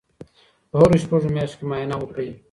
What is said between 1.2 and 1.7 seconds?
میاشتو کې